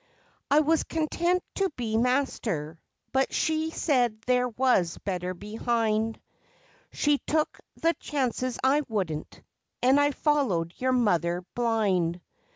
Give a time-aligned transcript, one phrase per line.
[0.49, 2.79] I was content to be master,
[3.11, 6.19] but she said there was better behind;
[6.91, 9.43] She took the chances I wouldn't,
[9.79, 12.19] and I followed your mother blind.